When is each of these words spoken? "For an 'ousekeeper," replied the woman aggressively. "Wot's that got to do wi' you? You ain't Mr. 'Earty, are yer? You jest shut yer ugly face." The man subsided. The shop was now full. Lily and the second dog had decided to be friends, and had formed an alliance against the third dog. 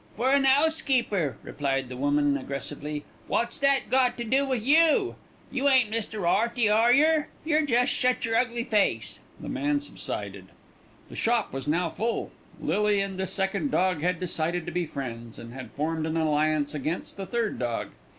"For 0.15 0.31
an 0.31 0.47
'ousekeeper," 0.47 1.35
replied 1.43 1.87
the 1.87 1.95
woman 1.95 2.35
aggressively. 2.35 3.05
"Wot's 3.27 3.59
that 3.59 3.91
got 3.91 4.17
to 4.17 4.23
do 4.23 4.45
wi' 4.47 4.55
you? 4.55 5.13
You 5.51 5.69
ain't 5.69 5.91
Mr. 5.91 6.21
'Earty, 6.23 6.67
are 6.69 6.91
yer? 6.91 7.27
You 7.45 7.63
jest 7.67 7.91
shut 7.93 8.25
yer 8.25 8.33
ugly 8.33 8.63
face." 8.63 9.19
The 9.39 9.47
man 9.47 9.79
subsided. 9.79 10.45
The 11.09 11.15
shop 11.15 11.53
was 11.53 11.67
now 11.67 11.91
full. 11.91 12.31
Lily 12.59 12.99
and 12.99 13.15
the 13.15 13.27
second 13.27 13.69
dog 13.69 14.01
had 14.01 14.19
decided 14.19 14.65
to 14.65 14.71
be 14.71 14.87
friends, 14.87 15.37
and 15.37 15.53
had 15.53 15.69
formed 15.73 16.07
an 16.07 16.17
alliance 16.17 16.73
against 16.73 17.15
the 17.15 17.27
third 17.27 17.59
dog. 17.59 17.89